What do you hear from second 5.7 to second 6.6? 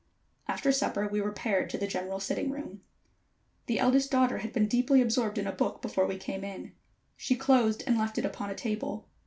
before we came